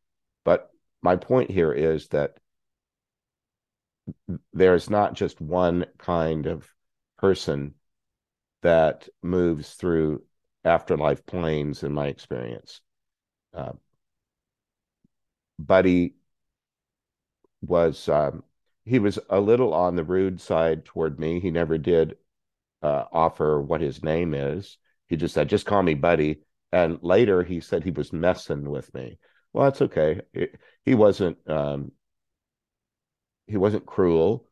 But 0.44 0.70
my 1.02 1.16
point 1.16 1.52
here 1.52 1.72
is 1.72 2.08
that 2.10 2.38
there's 4.54 4.90
not 4.90 5.14
just 5.14 5.40
one 5.40 5.86
kind 5.98 6.46
of 6.48 6.68
person 7.18 7.76
that 8.62 9.08
moves 9.22 9.74
through 9.74 10.24
afterlife 10.66 11.26
planes 11.26 11.84
in 11.84 11.94
my 11.94 12.08
experience. 12.08 12.82
Uh, 13.54 13.74
Buddy 15.58 16.16
was 17.62 18.08
um, 18.10 18.44
he 18.86 19.00
was 19.00 19.20
a 19.30 19.40
little 19.40 19.74
on 19.74 19.96
the 19.96 20.04
rude 20.04 20.42
side 20.42 20.86
toward 20.86 21.20
me. 21.20 21.40
He 21.40 21.52
never 21.52 21.78
did 21.78 22.18
uh, 22.82 23.06
offer 23.12 23.62
what 23.62 23.82
his 23.82 24.04
name 24.04 24.34
is. 24.34 24.78
He 25.10 25.18
just 25.18 25.34
said, 25.34 25.50
"Just 25.50 25.66
call 25.66 25.84
me 25.84 25.96
Buddy." 25.96 26.42
And 26.72 27.00
later 27.02 27.44
he 27.44 27.60
said 27.60 27.84
he 27.84 27.92
was 27.92 28.14
messing 28.14 28.70
with 28.70 28.94
me. 28.94 29.18
Well, 29.54 29.66
that's 29.66 29.82
okay. 29.82 30.22
It, 30.34 30.60
he 30.86 30.96
wasn't 30.96 31.38
um, 31.50 31.92
he 33.48 33.58
wasn't 33.58 33.86
cruel. 33.86 34.46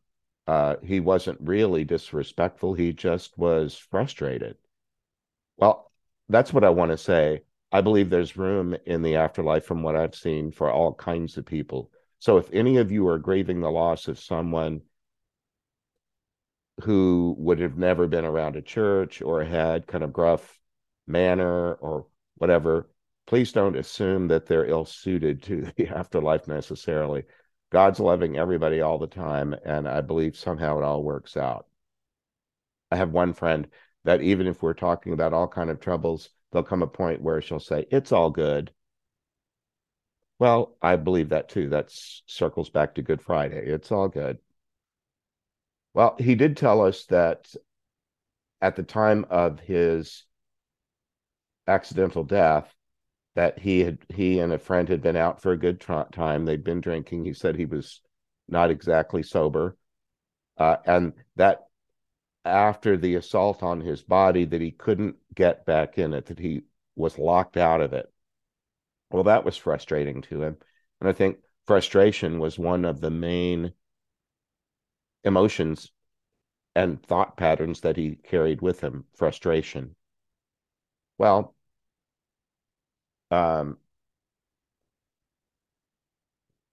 Uh, 0.46 0.76
he 0.82 0.98
wasn't 1.00 1.38
really 1.40 1.84
disrespectful. 1.84 2.74
He 2.74 2.92
just 2.92 3.36
was 3.38 3.76
frustrated. 3.76 4.56
Well, 5.56 5.90
that's 6.28 6.52
what 6.52 6.64
I 6.64 6.70
want 6.70 6.90
to 6.90 6.98
say. 6.98 7.42
I 7.70 7.82
believe 7.82 8.08
there's 8.08 8.36
room 8.36 8.74
in 8.86 9.02
the 9.02 9.16
afterlife 9.16 9.64
from 9.64 9.82
what 9.82 9.94
I've 9.94 10.14
seen 10.14 10.50
for 10.50 10.70
all 10.70 10.94
kinds 10.94 11.36
of 11.36 11.44
people. 11.44 11.90
So 12.18 12.38
if 12.38 12.48
any 12.52 12.78
of 12.78 12.90
you 12.90 13.06
are 13.08 13.18
grieving 13.18 13.60
the 13.60 13.70
loss 13.70 14.08
of 14.08 14.18
someone 14.18 14.80
who 16.82 17.34
would 17.38 17.58
have 17.60 17.76
never 17.76 18.06
been 18.06 18.24
around 18.24 18.56
a 18.56 18.62
church 18.62 19.22
or 19.22 19.44
had 19.44 19.86
kind 19.86 20.04
of 20.04 20.12
gruff 20.12 20.58
manner 21.06 21.74
or 21.74 22.06
whatever, 22.36 22.90
please 23.26 23.52
don't 23.52 23.76
assume 23.76 24.28
that 24.28 24.46
they're 24.46 24.66
ill 24.66 24.84
suited 24.84 25.42
to 25.44 25.70
the 25.76 25.88
afterlife 25.88 26.46
necessarily. 26.48 27.24
God's 27.70 28.00
loving 28.00 28.38
everybody 28.38 28.80
all 28.80 28.98
the 28.98 29.06
time, 29.06 29.54
and 29.64 29.86
I 29.88 30.00
believe 30.00 30.36
somehow 30.36 30.78
it 30.78 30.84
all 30.84 31.02
works 31.02 31.36
out. 31.36 31.66
I 32.90 32.96
have 32.96 33.12
one 33.12 33.34
friend 33.34 33.68
that 34.04 34.22
even 34.22 34.46
if 34.46 34.62
we're 34.62 34.74
talking 34.74 35.12
about 35.12 35.34
all 35.34 35.48
kind 35.48 35.68
of 35.68 35.80
troubles, 35.80 36.30
there'll 36.50 36.64
come 36.64 36.82
a 36.82 36.86
point 36.86 37.20
where 37.20 37.42
she'll 37.42 37.60
say, 37.60 37.86
It's 37.90 38.12
all 38.12 38.30
good. 38.30 38.72
Well, 40.38 40.76
I 40.80 40.96
believe 40.96 41.30
that 41.30 41.48
too. 41.48 41.68
That 41.68 41.90
circles 41.90 42.70
back 42.70 42.94
to 42.94 43.02
Good 43.02 43.20
Friday. 43.20 43.66
It's 43.66 43.92
all 43.92 44.08
good. 44.08 44.38
Well, 45.94 46.16
he 46.18 46.34
did 46.34 46.56
tell 46.56 46.82
us 46.82 47.06
that 47.06 47.54
at 48.60 48.76
the 48.76 48.82
time 48.82 49.26
of 49.30 49.60
his 49.60 50.24
accidental 51.66 52.24
death, 52.24 52.74
that 53.34 53.58
he 53.58 53.80
had 53.80 53.98
he 54.08 54.40
and 54.40 54.52
a 54.52 54.58
friend 54.58 54.88
had 54.88 55.00
been 55.00 55.16
out 55.16 55.40
for 55.40 55.52
a 55.52 55.58
good 55.58 55.80
time. 55.80 56.44
They'd 56.44 56.64
been 56.64 56.80
drinking. 56.80 57.24
He 57.24 57.34
said 57.34 57.56
he 57.56 57.66
was 57.66 58.00
not 58.48 58.70
exactly 58.70 59.22
sober, 59.22 59.76
uh, 60.56 60.76
and 60.84 61.12
that 61.36 61.66
after 62.44 62.96
the 62.96 63.14
assault 63.14 63.62
on 63.62 63.80
his 63.80 64.02
body, 64.02 64.44
that 64.46 64.60
he 64.60 64.70
couldn't 64.70 65.16
get 65.34 65.66
back 65.66 65.98
in 65.98 66.14
it. 66.14 66.26
That 66.26 66.38
he 66.38 66.62
was 66.96 67.18
locked 67.18 67.56
out 67.56 67.80
of 67.80 67.92
it. 67.92 68.12
Well, 69.10 69.24
that 69.24 69.44
was 69.44 69.56
frustrating 69.56 70.22
to 70.22 70.42
him, 70.42 70.56
and 71.00 71.08
I 71.08 71.12
think 71.12 71.38
frustration 71.66 72.40
was 72.40 72.58
one 72.58 72.84
of 72.84 73.00
the 73.00 73.10
main 73.10 73.72
emotions 75.28 75.92
and 76.74 77.02
thought 77.02 77.36
patterns 77.36 77.80
that 77.82 77.96
he 77.96 78.16
carried 78.16 78.62
with 78.62 78.80
him. 78.80 79.04
Frustration. 79.14 79.94
Well, 81.18 81.54
um, 83.30 83.78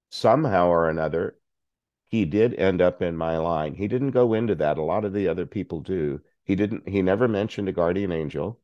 somehow 0.10 0.68
or 0.70 0.90
another, 0.90 1.38
he 2.08 2.26
did 2.26 2.54
end 2.56 2.82
up 2.82 3.02
in 3.02 3.16
my 3.18 3.38
line. 3.38 3.76
He 3.76 3.88
didn't 3.88 4.12
go 4.12 4.34
into 4.34 4.56
that. 4.56 4.78
A 4.78 4.84
lot 4.84 5.06
of 5.06 5.14
the 5.14 5.28
other 5.28 5.46
people 5.46 5.82
do. 5.82 6.22
He 6.44 6.56
didn't, 6.56 6.88
he 6.88 7.02
never 7.02 7.28
mentioned 7.28 7.70
a 7.70 7.74
guardian 7.74 8.12
angel. 8.12 8.60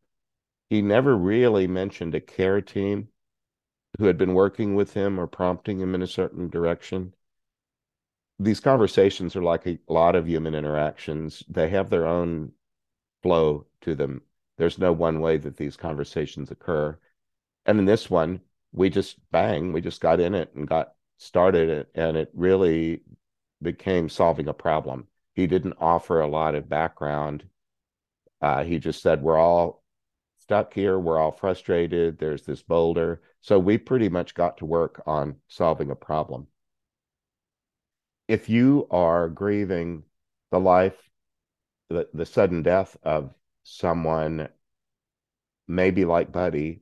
He 0.69 0.81
never 0.81 1.15
really 1.17 1.67
mentioned 1.67 2.15
a 2.15 2.21
care 2.21 2.61
team 2.61 3.09
who 3.97 4.05
had 4.05 4.17
been 4.17 4.33
working 4.33 4.75
with 4.75 4.93
him 4.93 5.19
or 5.19 5.27
prompting 5.27 5.79
him 5.79 5.95
in 5.95 6.01
a 6.01 6.07
certain 6.07 6.49
direction. 6.49 7.13
These 8.41 8.59
conversations 8.59 9.35
are 9.35 9.43
like 9.43 9.67
a 9.67 9.77
lot 9.87 10.15
of 10.15 10.27
human 10.27 10.55
interactions. 10.55 11.43
They 11.47 11.69
have 11.69 11.89
their 11.89 12.07
own 12.07 12.53
flow 13.21 13.67
to 13.81 13.93
them. 13.93 14.23
There's 14.57 14.79
no 14.79 14.91
one 14.91 15.21
way 15.21 15.37
that 15.37 15.57
these 15.57 15.77
conversations 15.77 16.49
occur. 16.49 16.97
And 17.67 17.77
in 17.77 17.85
this 17.85 18.09
one, 18.09 18.41
we 18.71 18.89
just 18.89 19.19
bang, 19.31 19.73
we 19.73 19.81
just 19.81 20.01
got 20.01 20.19
in 20.19 20.33
it 20.33 20.53
and 20.55 20.67
got 20.67 20.93
started 21.17 21.69
it, 21.69 21.91
and 21.93 22.17
it 22.17 22.31
really 22.33 23.01
became 23.61 24.09
solving 24.09 24.47
a 24.47 24.53
problem. 24.53 25.07
He 25.35 25.45
didn't 25.45 25.77
offer 25.79 26.19
a 26.19 26.27
lot 26.27 26.55
of 26.55 26.67
background. 26.67 27.43
Uh, 28.41 28.63
he 28.63 28.79
just 28.79 29.03
said, 29.03 29.21
We're 29.21 29.37
all 29.37 29.83
stuck 30.39 30.73
here. 30.73 30.97
We're 30.97 31.19
all 31.19 31.31
frustrated. 31.31 32.17
There's 32.17 32.43
this 32.43 32.63
boulder. 32.63 33.21
So 33.41 33.59
we 33.59 33.77
pretty 33.77 34.09
much 34.09 34.33
got 34.33 34.57
to 34.57 34.65
work 34.65 35.03
on 35.05 35.35
solving 35.47 35.91
a 35.91 35.95
problem. 35.95 36.47
If 38.31 38.47
you 38.47 38.87
are 38.89 39.27
grieving 39.27 40.03
the 40.51 40.59
life, 40.61 40.95
the, 41.89 42.07
the 42.13 42.25
sudden 42.25 42.63
death 42.63 42.95
of 43.03 43.33
someone, 43.63 44.47
maybe 45.67 46.05
like 46.05 46.31
Buddy, 46.31 46.79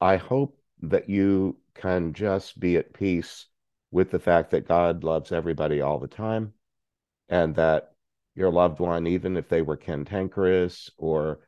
I 0.00 0.16
hope 0.16 0.58
that 0.80 1.10
you 1.10 1.58
can 1.74 2.14
just 2.14 2.58
be 2.58 2.78
at 2.78 2.94
peace 2.94 3.48
with 3.90 4.10
the 4.10 4.18
fact 4.18 4.52
that 4.52 4.66
God 4.66 5.04
loves 5.04 5.32
everybody 5.32 5.82
all 5.82 5.98
the 5.98 6.08
time 6.08 6.54
and 7.28 7.54
that 7.56 7.92
your 8.34 8.50
loved 8.50 8.80
one, 8.80 9.06
even 9.06 9.36
if 9.36 9.50
they 9.50 9.60
were 9.60 9.76
cantankerous 9.76 10.90
or 10.96 11.40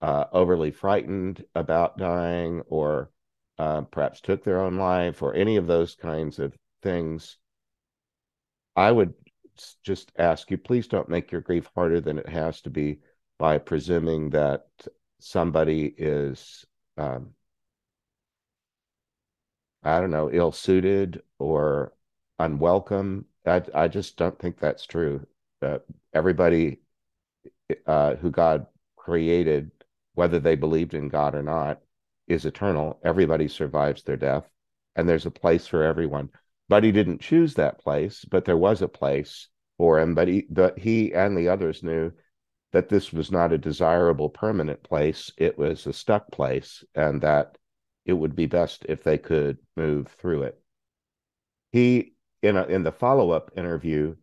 uh, 0.00 0.24
overly 0.32 0.70
frightened 0.70 1.44
about 1.54 1.98
dying 1.98 2.62
or 2.68 3.10
uh, 3.58 3.82
perhaps 3.82 4.22
took 4.22 4.44
their 4.44 4.62
own 4.62 4.78
life 4.78 5.20
or 5.20 5.34
any 5.34 5.56
of 5.56 5.66
those 5.66 5.94
kinds 5.94 6.38
of 6.38 6.56
things, 6.80 7.36
I 8.80 8.90
would 8.90 9.12
just 9.82 10.10
ask 10.18 10.50
you, 10.50 10.56
please 10.56 10.88
don't 10.88 11.10
make 11.10 11.30
your 11.30 11.42
grief 11.42 11.68
harder 11.74 12.00
than 12.00 12.18
it 12.18 12.28
has 12.30 12.62
to 12.62 12.70
be 12.70 13.00
by 13.38 13.58
presuming 13.58 14.30
that 14.30 14.68
somebody 15.18 15.94
is 15.98 16.64
um, 16.96 17.34
I 19.82 20.00
don't 20.00 20.10
know, 20.10 20.30
ill 20.32 20.52
suited 20.52 21.22
or 21.38 21.92
unwelcome. 22.38 23.26
I, 23.46 23.62
I 23.74 23.88
just 23.88 24.16
don't 24.16 24.38
think 24.38 24.58
that's 24.58 24.86
true. 24.86 25.26
Uh, 25.60 25.80
everybody 26.14 26.80
uh, 27.86 28.14
who 28.16 28.30
God 28.30 28.66
created, 28.96 29.72
whether 30.14 30.40
they 30.40 30.54
believed 30.54 30.94
in 30.94 31.08
God 31.08 31.34
or 31.34 31.42
not, 31.42 31.80
is 32.28 32.46
eternal. 32.46 32.98
Everybody 33.04 33.46
survives 33.48 34.04
their 34.04 34.16
death, 34.16 34.48
and 34.96 35.06
there's 35.06 35.26
a 35.26 35.30
place 35.30 35.66
for 35.66 35.82
everyone. 35.82 36.30
But 36.70 36.84
he 36.84 36.92
didn't 36.92 37.20
choose 37.20 37.54
that 37.54 37.80
place, 37.80 38.24
but 38.24 38.44
there 38.44 38.56
was 38.56 38.80
a 38.80 38.86
place 38.86 39.48
for 39.76 39.98
him. 39.98 40.14
But 40.14 40.28
he, 40.28 40.46
the, 40.48 40.72
he 40.76 41.12
and 41.12 41.36
the 41.36 41.48
others 41.48 41.82
knew 41.82 42.12
that 42.70 42.88
this 42.88 43.12
was 43.12 43.32
not 43.32 43.52
a 43.52 43.58
desirable 43.58 44.30
permanent 44.30 44.84
place. 44.84 45.32
It 45.36 45.58
was 45.58 45.84
a 45.88 45.92
stuck 45.92 46.30
place, 46.30 46.84
and 46.94 47.22
that 47.22 47.58
it 48.06 48.12
would 48.12 48.36
be 48.36 48.46
best 48.46 48.86
if 48.88 49.02
they 49.02 49.18
could 49.18 49.58
move 49.76 50.06
through 50.20 50.44
it. 50.44 50.62
He 51.72 52.14
in 52.40 52.56
a, 52.56 52.62
in 52.66 52.84
the 52.84 52.92
follow-up 52.92 53.50
interview, 53.56 54.14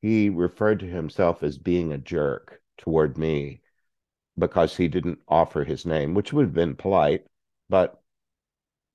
he 0.00 0.30
referred 0.30 0.80
to 0.80 0.86
himself 0.86 1.42
as 1.42 1.58
being 1.58 1.92
a 1.92 1.98
jerk 1.98 2.62
toward 2.78 3.18
me 3.18 3.60
because 4.38 4.74
he 4.74 4.88
didn't 4.88 5.18
offer 5.28 5.64
his 5.64 5.84
name, 5.84 6.14
which 6.14 6.32
would 6.32 6.46
have 6.46 6.54
been 6.54 6.76
polite, 6.76 7.26
but 7.68 8.00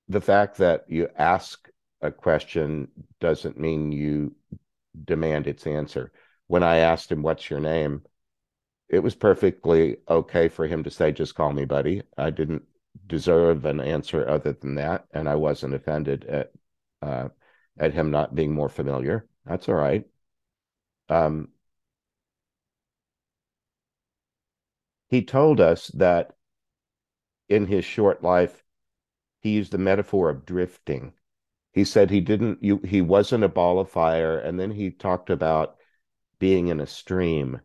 the 0.08 0.20
fact 0.20 0.56
that 0.58 0.86
you 0.88 1.08
ask 1.16 1.68
a 2.06 2.10
question 2.12 2.88
doesn't 3.20 3.58
mean 3.58 3.92
you 3.92 4.34
demand 5.04 5.46
its 5.46 5.66
answer. 5.66 6.12
When 6.46 6.62
I 6.62 6.78
asked 6.78 7.12
him, 7.12 7.22
What's 7.22 7.50
your 7.50 7.60
name? 7.60 8.02
It 8.88 9.00
was 9.00 9.14
perfectly 9.14 9.98
okay 10.08 10.48
for 10.48 10.66
him 10.66 10.84
to 10.84 10.90
say, 10.90 11.12
Just 11.12 11.34
call 11.34 11.52
me 11.52 11.64
buddy. 11.64 12.02
I 12.16 12.30
didn't 12.30 12.64
deserve 13.06 13.64
an 13.64 13.80
answer 13.80 14.28
other 14.28 14.52
than 14.52 14.76
that, 14.76 15.06
and 15.12 15.28
I 15.28 15.34
wasn't 15.34 15.74
offended 15.74 16.24
at 16.24 16.52
uh, 17.02 17.28
at 17.78 17.92
him 17.92 18.10
not 18.10 18.34
being 18.34 18.52
more 18.54 18.68
familiar. 18.68 19.28
That's 19.44 19.68
all 19.68 19.74
right. 19.74 20.04
Um, 21.08 21.48
he 25.08 25.22
told 25.22 25.60
us 25.60 25.88
that 25.88 26.34
in 27.48 27.66
his 27.66 27.84
short 27.84 28.22
life, 28.22 28.62
he 29.40 29.50
used 29.50 29.72
the 29.72 29.78
metaphor 29.78 30.30
of 30.30 30.44
drifting. 30.44 31.12
He 31.76 31.84
said 31.84 32.10
he 32.10 32.20
didn't, 32.20 32.64
you, 32.64 32.78
he 32.78 33.02
wasn't 33.02 33.44
a 33.44 33.48
ball 33.48 33.78
of 33.78 33.90
fire, 33.90 34.38
and 34.38 34.58
then 34.58 34.72
he 34.72 34.90
talked 34.90 35.30
about 35.30 35.76
being 36.40 36.68
in 36.68 36.80
a 36.80 36.86
stream. 36.86 37.60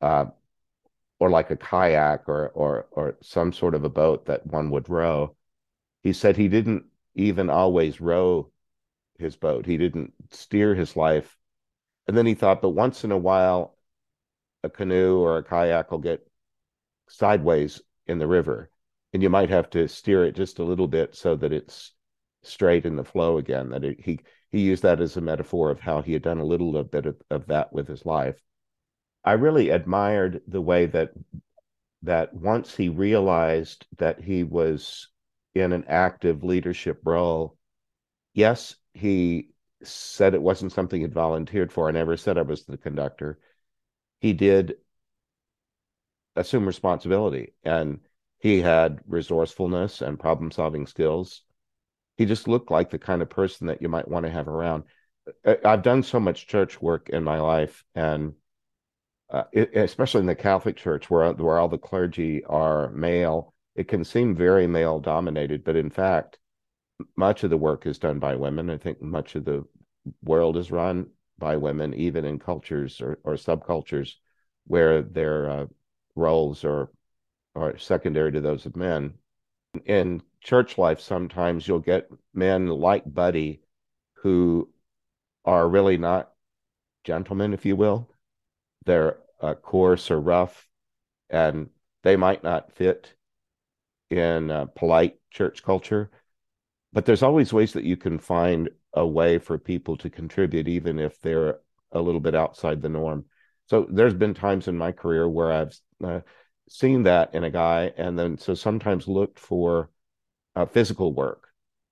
Uh, 0.00 0.26
or 1.18 1.28
like 1.30 1.50
a 1.50 1.56
kayak 1.56 2.28
or 2.28 2.50
or 2.50 2.86
or 2.92 3.16
some 3.22 3.52
sort 3.52 3.74
of 3.74 3.84
a 3.84 3.88
boat 3.88 4.26
that 4.26 4.46
one 4.46 4.70
would 4.70 4.88
row. 4.88 5.36
He 6.02 6.12
said 6.12 6.36
he 6.36 6.48
didn't 6.48 6.84
even 7.14 7.50
always 7.50 8.00
row 8.00 8.52
his 9.18 9.36
boat. 9.36 9.66
He 9.66 9.76
didn't 9.76 10.14
steer 10.30 10.74
his 10.74 10.96
life. 10.96 11.36
And 12.06 12.16
then 12.16 12.26
he 12.26 12.34
thought, 12.34 12.62
but 12.62 12.70
once 12.70 13.04
in 13.04 13.12
a 13.12 13.18
while, 13.18 13.76
a 14.62 14.70
canoe 14.70 15.18
or 15.18 15.38
a 15.38 15.44
kayak 15.44 15.90
will 15.90 15.98
get 15.98 16.26
sideways 17.08 17.82
in 18.06 18.18
the 18.18 18.28
river 18.28 18.70
and 19.12 19.22
you 19.22 19.30
might 19.30 19.50
have 19.50 19.70
to 19.70 19.88
steer 19.88 20.24
it 20.24 20.34
just 20.36 20.58
a 20.58 20.64
little 20.64 20.88
bit 20.88 21.14
so 21.14 21.36
that 21.36 21.52
it's 21.52 21.92
straight 22.46 22.86
in 22.86 22.96
the 22.96 23.04
flow 23.04 23.38
again 23.38 23.70
that 23.70 23.84
it, 23.84 24.00
he 24.00 24.20
he 24.50 24.60
used 24.60 24.82
that 24.84 25.00
as 25.00 25.16
a 25.16 25.20
metaphor 25.20 25.70
of 25.70 25.80
how 25.80 26.02
he 26.02 26.12
had 26.12 26.22
done 26.22 26.38
a 26.38 26.44
little 26.44 26.82
bit 26.84 27.06
of, 27.06 27.16
of 27.30 27.46
that 27.46 27.72
with 27.72 27.88
his 27.88 28.06
life. 28.06 28.40
I 29.24 29.32
really 29.32 29.70
admired 29.70 30.42
the 30.46 30.60
way 30.60 30.86
that 30.86 31.12
that 32.02 32.34
once 32.34 32.76
he 32.76 32.88
realized 32.88 33.86
that 33.98 34.20
he 34.20 34.44
was 34.44 35.08
in 35.54 35.72
an 35.72 35.84
active 35.88 36.44
leadership 36.44 37.00
role 37.04 37.56
yes 38.34 38.76
he 38.92 39.48
said 39.82 40.34
it 40.34 40.42
wasn't 40.42 40.72
something 40.72 41.00
he'd 41.00 41.12
volunteered 41.12 41.72
for. 41.72 41.88
I 41.88 41.92
never 41.92 42.16
said 42.16 42.38
i 42.38 42.42
was 42.42 42.64
the 42.64 42.78
conductor. 42.78 43.38
He 44.20 44.32
did 44.32 44.76
assume 46.36 46.66
responsibility 46.66 47.54
and 47.62 48.00
he 48.38 48.60
had 48.60 49.00
resourcefulness 49.06 50.02
and 50.02 50.18
problem 50.18 50.50
solving 50.50 50.86
skills. 50.86 51.42
He 52.16 52.26
just 52.26 52.48
looked 52.48 52.70
like 52.70 52.90
the 52.90 52.98
kind 52.98 53.22
of 53.22 53.30
person 53.30 53.66
that 53.66 53.82
you 53.82 53.88
might 53.88 54.08
want 54.08 54.26
to 54.26 54.32
have 54.32 54.48
around. 54.48 54.84
I've 55.64 55.82
done 55.82 56.02
so 56.02 56.20
much 56.20 56.46
church 56.46 56.80
work 56.80 57.08
in 57.08 57.24
my 57.24 57.40
life, 57.40 57.84
and 57.94 58.34
uh, 59.30 59.44
it, 59.52 59.74
especially 59.74 60.20
in 60.20 60.26
the 60.26 60.34
Catholic 60.34 60.76
Church, 60.76 61.08
where 61.10 61.32
where 61.32 61.58
all 61.58 61.68
the 61.68 61.78
clergy 61.78 62.44
are 62.44 62.90
male, 62.90 63.54
it 63.74 63.88
can 63.88 64.04
seem 64.04 64.36
very 64.36 64.66
male 64.66 65.00
dominated, 65.00 65.64
but 65.64 65.76
in 65.76 65.90
fact, 65.90 66.38
much 67.16 67.42
of 67.42 67.50
the 67.50 67.56
work 67.56 67.86
is 67.86 67.98
done 67.98 68.18
by 68.18 68.36
women. 68.36 68.70
I 68.70 68.76
think 68.76 69.00
much 69.02 69.34
of 69.34 69.44
the 69.44 69.64
world 70.22 70.56
is 70.56 70.70
run 70.70 71.06
by 71.38 71.56
women, 71.56 71.94
even 71.94 72.24
in 72.24 72.38
cultures 72.38 73.00
or, 73.00 73.18
or 73.24 73.34
subcultures 73.34 74.12
where 74.66 75.02
their 75.02 75.50
uh, 75.50 75.66
roles 76.14 76.64
are 76.64 76.90
are 77.56 77.78
secondary 77.78 78.32
to 78.32 78.40
those 78.40 78.66
of 78.66 78.76
men. 78.76 79.14
In 79.84 80.22
church 80.40 80.78
life, 80.78 81.00
sometimes 81.00 81.66
you'll 81.66 81.78
get 81.78 82.10
men 82.32 82.68
like 82.68 83.12
Buddy 83.12 83.62
who 84.14 84.68
are 85.44 85.68
really 85.68 85.96
not 85.96 86.32
gentlemen, 87.04 87.52
if 87.52 87.66
you 87.66 87.76
will. 87.76 88.08
They're 88.86 89.18
uh, 89.40 89.54
coarse 89.54 90.10
or 90.10 90.20
rough, 90.20 90.68
and 91.30 91.70
they 92.02 92.16
might 92.16 92.42
not 92.42 92.72
fit 92.72 93.14
in 94.10 94.50
uh, 94.50 94.66
polite 94.66 95.18
church 95.30 95.62
culture. 95.62 96.10
But 96.92 97.04
there's 97.06 97.22
always 97.22 97.52
ways 97.52 97.72
that 97.72 97.84
you 97.84 97.96
can 97.96 98.18
find 98.18 98.70
a 98.92 99.06
way 99.06 99.38
for 99.38 99.58
people 99.58 99.96
to 99.98 100.10
contribute, 100.10 100.68
even 100.68 100.98
if 100.98 101.20
they're 101.20 101.58
a 101.92 102.00
little 102.00 102.20
bit 102.20 102.34
outside 102.34 102.80
the 102.80 102.88
norm. 102.88 103.24
So 103.66 103.86
there's 103.90 104.14
been 104.14 104.34
times 104.34 104.68
in 104.68 104.76
my 104.76 104.92
career 104.92 105.28
where 105.28 105.52
I've 105.52 105.76
uh, 106.02 106.20
seen 106.68 107.04
that 107.04 107.34
in 107.34 107.44
a 107.44 107.50
guy, 107.50 107.92
and 107.96 108.18
then 108.18 108.38
so 108.38 108.54
sometimes 108.54 109.08
looked 109.08 109.38
for 109.38 109.90
uh, 110.56 110.66
physical 110.66 111.12
work. 111.12 111.48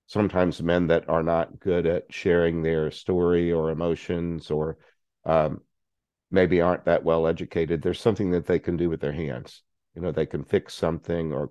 Sometimes 0.06 0.62
men 0.62 0.88
that 0.88 1.08
are 1.08 1.22
not 1.22 1.60
good 1.60 1.86
at 1.86 2.12
sharing 2.12 2.62
their 2.62 2.90
story 2.90 3.52
or 3.52 3.70
emotions, 3.70 4.50
or 4.50 4.78
um, 5.24 5.60
maybe 6.30 6.60
aren't 6.60 6.86
that 6.86 7.04
well 7.04 7.26
educated. 7.26 7.82
There's 7.82 8.00
something 8.00 8.30
that 8.32 8.46
they 8.46 8.58
can 8.58 8.76
do 8.76 8.88
with 8.88 9.00
their 9.00 9.12
hands. 9.12 9.62
You 9.94 10.02
know, 10.02 10.12
they 10.12 10.26
can 10.26 10.44
fix 10.44 10.74
something 10.74 11.32
or 11.32 11.50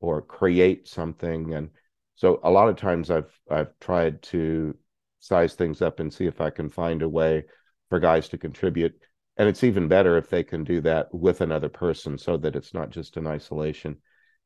or 0.00 0.22
create 0.22 0.88
something, 0.88 1.54
and 1.54 1.70
so 2.14 2.40
a 2.44 2.50
lot 2.50 2.68
of 2.68 2.76
times 2.76 3.10
I've 3.10 3.32
I've 3.50 3.78
tried 3.80 4.22
to 4.24 4.76
size 5.20 5.54
things 5.54 5.82
up 5.82 6.00
and 6.00 6.12
see 6.12 6.26
if 6.26 6.40
I 6.40 6.50
can 6.50 6.70
find 6.70 7.02
a 7.02 7.08
way 7.08 7.44
for 7.88 8.00
guys 8.00 8.28
to 8.30 8.38
contribute 8.38 8.94
and 9.38 9.48
it's 9.48 9.62
even 9.62 9.86
better 9.88 10.18
if 10.18 10.28
they 10.28 10.42
can 10.42 10.64
do 10.64 10.80
that 10.80 11.14
with 11.14 11.40
another 11.40 11.68
person 11.68 12.18
so 12.18 12.36
that 12.36 12.56
it's 12.56 12.74
not 12.74 12.90
just 12.90 13.16
in 13.16 13.26
isolation. 13.26 13.96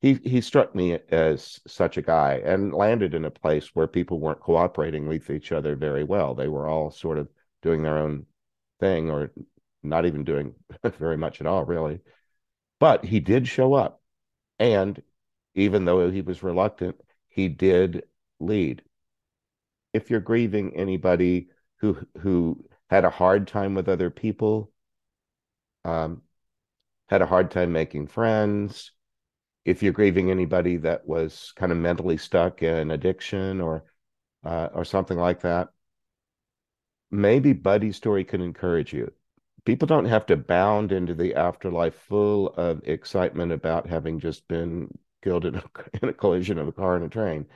He 0.00 0.14
he 0.22 0.40
struck 0.40 0.74
me 0.74 0.98
as 1.10 1.60
such 1.66 1.96
a 1.96 2.02
guy 2.02 2.42
and 2.44 2.74
landed 2.74 3.14
in 3.14 3.24
a 3.24 3.30
place 3.30 3.74
where 3.74 3.86
people 3.86 4.20
weren't 4.20 4.40
cooperating 4.40 5.08
with 5.08 5.30
each 5.30 5.50
other 5.50 5.76
very 5.76 6.04
well. 6.04 6.34
They 6.34 6.48
were 6.48 6.68
all 6.68 6.90
sort 6.90 7.18
of 7.18 7.28
doing 7.62 7.82
their 7.82 7.98
own 7.98 8.26
thing 8.80 9.10
or 9.10 9.32
not 9.82 10.06
even 10.06 10.24
doing 10.24 10.54
very 10.98 11.16
much 11.16 11.40
at 11.40 11.46
all 11.46 11.64
really. 11.64 12.00
But 12.78 13.04
he 13.04 13.20
did 13.20 13.48
show 13.48 13.74
up. 13.74 14.02
And 14.58 15.02
even 15.54 15.84
though 15.84 16.10
he 16.10 16.20
was 16.22 16.42
reluctant 16.42 16.96
he 17.28 17.48
did 17.48 18.04
lead. 18.40 18.82
If 19.94 20.10
you're 20.10 20.20
grieving 20.20 20.76
anybody 20.76 21.48
who 21.78 21.96
who 22.20 22.64
had 22.90 23.04
a 23.06 23.10
hard 23.10 23.48
time 23.48 23.74
with 23.74 23.88
other 23.88 24.10
people 24.10 24.70
um, 25.84 26.22
had 27.08 27.22
a 27.22 27.26
hard 27.26 27.50
time 27.50 27.72
making 27.72 28.06
friends. 28.06 28.92
If 29.64 29.82
you're 29.82 29.92
grieving 29.92 30.30
anybody 30.30 30.78
that 30.78 31.06
was 31.06 31.52
kind 31.56 31.72
of 31.72 31.78
mentally 31.78 32.16
stuck 32.16 32.62
in 32.62 32.90
addiction 32.90 33.60
or 33.60 33.84
uh, 34.44 34.68
or 34.74 34.84
something 34.84 35.18
like 35.18 35.42
that, 35.42 35.68
maybe 37.10 37.52
Buddy's 37.52 37.96
story 37.96 38.24
can 38.24 38.40
encourage 38.40 38.92
you. 38.92 39.12
People 39.64 39.86
don't 39.86 40.06
have 40.06 40.26
to 40.26 40.36
bound 40.36 40.90
into 40.90 41.14
the 41.14 41.34
afterlife 41.36 41.94
full 41.94 42.48
of 42.54 42.82
excitement 42.88 43.52
about 43.52 43.88
having 43.88 44.18
just 44.18 44.48
been 44.48 44.88
killed 45.22 45.44
in 45.44 45.54
a, 45.56 45.62
in 46.02 46.08
a 46.08 46.12
collision 46.12 46.58
of 46.58 46.66
a 46.68 46.72
car 46.72 46.96
and 46.96 47.04
a 47.04 47.08
train. 47.08 47.46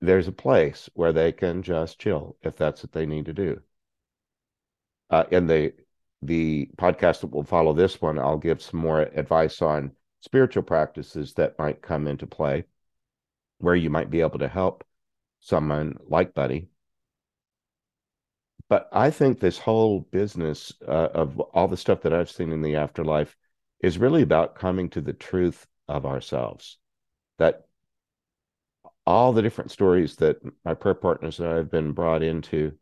There's 0.00 0.28
a 0.28 0.32
place 0.32 0.88
where 0.94 1.12
they 1.12 1.32
can 1.32 1.62
just 1.62 2.00
chill 2.00 2.36
if 2.42 2.56
that's 2.56 2.82
what 2.82 2.92
they 2.92 3.06
need 3.06 3.26
to 3.26 3.32
do. 3.34 3.60
Uh, 5.10 5.24
in 5.30 5.46
the 5.46 5.74
the 6.22 6.70
podcast 6.76 7.20
that 7.20 7.32
will 7.32 7.44
follow 7.44 7.72
this 7.72 8.00
one, 8.00 8.18
I'll 8.18 8.38
give 8.38 8.62
some 8.62 8.80
more 8.80 9.00
advice 9.00 9.62
on 9.62 9.92
spiritual 10.20 10.62
practices 10.62 11.34
that 11.34 11.58
might 11.58 11.82
come 11.82 12.06
into 12.06 12.26
play 12.26 12.64
where 13.58 13.74
you 13.74 13.90
might 13.90 14.10
be 14.10 14.20
able 14.20 14.38
to 14.38 14.48
help 14.48 14.84
someone 15.40 15.96
like 16.08 16.34
Buddy. 16.34 16.68
But 18.68 18.88
I 18.92 19.10
think 19.10 19.40
this 19.40 19.58
whole 19.58 20.00
business 20.00 20.72
uh, 20.86 21.08
of 21.12 21.40
all 21.40 21.68
the 21.68 21.76
stuff 21.76 22.02
that 22.02 22.12
I've 22.12 22.30
seen 22.30 22.52
in 22.52 22.62
the 22.62 22.76
afterlife 22.76 23.36
is 23.82 23.98
really 23.98 24.22
about 24.22 24.54
coming 24.54 24.88
to 24.90 25.00
the 25.00 25.12
truth 25.12 25.66
of 25.88 26.06
ourselves. 26.06 26.78
That 27.38 27.66
all 29.06 29.32
the 29.32 29.42
different 29.42 29.70
stories 29.70 30.16
that 30.16 30.38
my 30.64 30.74
prayer 30.74 30.94
partners 30.94 31.40
and 31.40 31.48
I 31.48 31.56
have 31.56 31.70
been 31.70 31.92
brought 31.92 32.22
into, 32.22 32.72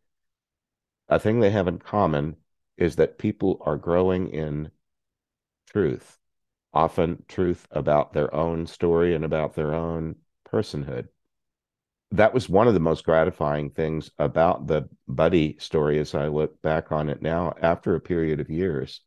a 1.09 1.19
thing 1.19 1.41
they 1.41 1.51
have 1.51 1.69
in 1.69 1.79
common 1.79 2.37
is 2.79 2.97
that 2.97 3.19
people 3.19 3.61
are 3.67 3.77
growing 3.77 4.29
in 4.29 4.71
truth, 5.69 6.19
often 6.73 7.25
truth 7.29 7.67
about 7.71 8.13
their 8.13 8.33
own 8.35 8.67
story 8.67 9.15
and 9.15 9.25
about 9.25 9.55
their 9.55 9.75
own 9.75 10.15
personhood. 10.51 11.09
That 12.13 12.33
was 12.33 12.49
one 12.49 12.69
of 12.69 12.75
the 12.75 12.81
most 12.81 13.05
gratifying 13.05 13.71
things 13.71 14.11
about 14.19 14.67
the 14.67 14.89
Buddy 15.07 15.57
story 15.59 15.99
as 15.99 16.15
I 16.15 16.29
look 16.29 16.63
back 16.63 16.91
on 16.91 17.11
it 17.11 17.21
now 17.21 17.53
after 17.61 17.95
a 17.95 18.01
period 18.01 18.41
of 18.41 18.49
years. 18.49 19.03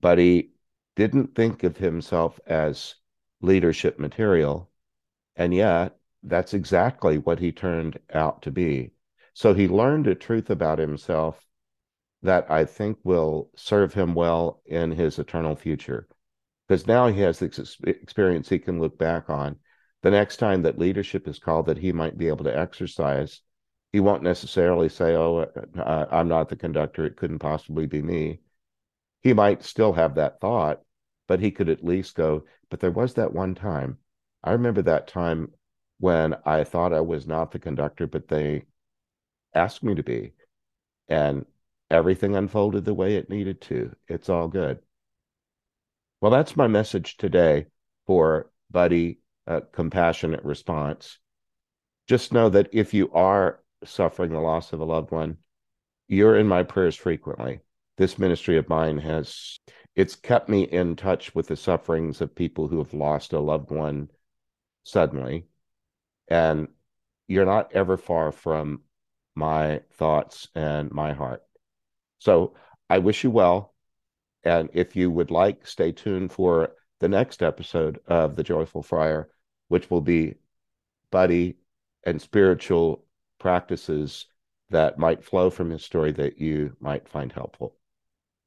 Buddy 0.00 0.50
didn't 0.96 1.34
think 1.34 1.62
of 1.62 1.78
himself 1.78 2.38
as 2.46 2.96
leadership 3.40 3.98
material, 3.98 4.68
and 5.36 5.54
yet 5.54 5.96
that's 6.22 6.52
exactly 6.52 7.18
what 7.18 7.38
he 7.38 7.52
turned 7.52 7.98
out 8.12 8.42
to 8.42 8.50
be. 8.50 8.92
So 9.32 9.54
he 9.54 9.66
learned 9.66 10.06
a 10.06 10.14
truth 10.14 10.50
about 10.50 10.78
himself 10.78 11.46
that 12.22 12.50
I 12.50 12.64
think 12.64 12.98
will 13.02 13.50
serve 13.56 13.94
him 13.94 14.14
well 14.14 14.62
in 14.66 14.92
his 14.92 15.18
eternal 15.18 15.56
future. 15.56 16.08
Because 16.68 16.86
now 16.86 17.08
he 17.08 17.20
has 17.20 17.38
this 17.38 17.76
experience 17.84 18.48
he 18.48 18.58
can 18.58 18.80
look 18.80 18.96
back 18.96 19.28
on. 19.28 19.56
The 20.02 20.10
next 20.10 20.36
time 20.36 20.62
that 20.62 20.78
leadership 20.78 21.28
is 21.28 21.38
called 21.38 21.66
that 21.66 21.78
he 21.78 21.92
might 21.92 22.16
be 22.16 22.28
able 22.28 22.44
to 22.44 22.56
exercise, 22.56 23.40
he 23.92 24.00
won't 24.00 24.22
necessarily 24.22 24.88
say, 24.88 25.14
Oh, 25.14 25.38
uh, 25.38 25.80
uh, 25.80 26.06
I'm 26.10 26.28
not 26.28 26.48
the 26.48 26.56
conductor. 26.56 27.04
It 27.04 27.16
couldn't 27.16 27.40
possibly 27.40 27.86
be 27.86 28.02
me. 28.02 28.40
He 29.20 29.32
might 29.32 29.62
still 29.62 29.92
have 29.92 30.14
that 30.14 30.40
thought, 30.40 30.80
but 31.28 31.40
he 31.40 31.50
could 31.50 31.68
at 31.68 31.84
least 31.84 32.14
go, 32.14 32.44
But 32.70 32.80
there 32.80 32.90
was 32.90 33.14
that 33.14 33.32
one 33.32 33.54
time. 33.54 33.98
I 34.42 34.52
remember 34.52 34.82
that 34.82 35.08
time 35.08 35.52
when 35.98 36.34
I 36.44 36.64
thought 36.64 36.92
I 36.92 37.00
was 37.00 37.26
not 37.26 37.52
the 37.52 37.58
conductor, 37.58 38.06
but 38.06 38.28
they 38.28 38.64
asked 39.54 39.84
me 39.84 39.94
to 39.94 40.02
be. 40.02 40.32
And 41.08 41.44
everything 41.92 42.34
unfolded 42.34 42.84
the 42.84 42.94
way 42.94 43.16
it 43.16 43.30
needed 43.30 43.60
to. 43.60 43.94
It's 44.08 44.28
all 44.28 44.48
good. 44.48 44.80
Well, 46.20 46.32
that's 46.32 46.56
my 46.56 46.66
message 46.66 47.16
today 47.18 47.66
for 48.06 48.50
Buddy 48.70 49.18
uh, 49.46 49.60
Compassionate 49.72 50.44
Response. 50.44 51.18
Just 52.08 52.32
know 52.32 52.48
that 52.48 52.70
if 52.72 52.94
you 52.94 53.12
are 53.12 53.60
suffering 53.84 54.32
the 54.32 54.40
loss 54.40 54.72
of 54.72 54.80
a 54.80 54.84
loved 54.84 55.10
one, 55.10 55.36
you're 56.08 56.38
in 56.38 56.48
my 56.48 56.62
prayers 56.62 56.96
frequently. 56.96 57.60
This 57.98 58.18
ministry 58.18 58.56
of 58.56 58.68
mine 58.68 58.98
has 58.98 59.58
it's 59.94 60.16
kept 60.16 60.48
me 60.48 60.62
in 60.62 60.96
touch 60.96 61.34
with 61.34 61.48
the 61.48 61.56
sufferings 61.56 62.22
of 62.22 62.34
people 62.34 62.68
who 62.68 62.78
have 62.78 62.94
lost 62.94 63.34
a 63.34 63.38
loved 63.38 63.70
one 63.70 64.08
suddenly. 64.84 65.44
And 66.28 66.68
you're 67.28 67.44
not 67.44 67.72
ever 67.74 67.98
far 67.98 68.32
from 68.32 68.82
my 69.34 69.82
thoughts 69.92 70.48
and 70.54 70.90
my 70.90 71.12
heart. 71.12 71.42
So 72.22 72.54
I 72.88 72.98
wish 72.98 73.24
you 73.24 73.30
well. 73.32 73.74
And 74.44 74.68
if 74.72 74.94
you 74.94 75.10
would 75.10 75.32
like, 75.32 75.66
stay 75.66 75.90
tuned 75.90 76.30
for 76.32 76.70
the 77.00 77.08
next 77.08 77.42
episode 77.42 77.98
of 78.06 78.36
The 78.36 78.44
Joyful 78.44 78.84
Friar, 78.84 79.28
which 79.68 79.90
will 79.90 80.00
be 80.00 80.36
buddy 81.10 81.56
and 82.04 82.22
spiritual 82.22 83.04
practices 83.40 84.26
that 84.70 84.98
might 84.98 85.24
flow 85.24 85.50
from 85.50 85.70
his 85.70 85.84
story 85.84 86.12
that 86.12 86.40
you 86.40 86.76
might 86.80 87.08
find 87.08 87.32
helpful. 87.32 87.74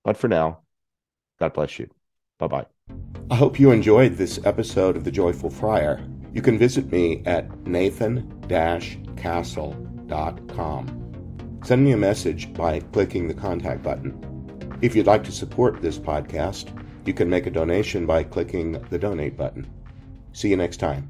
But 0.05 0.15
for 0.15 0.29
now, 0.29 0.59
God 1.39 1.53
bless 1.53 1.77
you. 1.77 1.89
Bye 2.39 2.47
bye. 2.47 2.65
I 3.29 3.35
hope 3.35 3.59
you 3.59 3.71
enjoyed 3.71 4.15
this 4.15 4.39
episode 4.45 4.95
of 4.95 5.03
The 5.03 5.11
Joyful 5.11 5.49
Friar. 5.49 6.01
You 6.33 6.41
can 6.41 6.57
visit 6.57 6.89
me 6.91 7.23
at 7.25 7.67
nathan 7.67 8.41
castle.com. 9.17 9.75
Send 11.65 11.83
me 11.83 11.93
a 11.93 11.97
message 11.97 12.53
by 12.53 12.79
clicking 12.79 13.27
the 13.27 13.33
contact 13.33 13.81
button. 13.81 14.77
If 14.83 14.95
you'd 14.95 15.07
like 15.07 15.23
to 15.23 15.31
support 15.31 15.81
this 15.81 15.97
podcast, 15.97 16.69
you 17.07 17.13
can 17.13 17.27
make 17.27 17.47
a 17.47 17.49
donation 17.49 18.05
by 18.05 18.23
clicking 18.23 18.73
the 18.91 18.99
donate 18.99 19.35
button. 19.35 19.65
See 20.31 20.49
you 20.49 20.57
next 20.57 20.77
time. 20.77 21.09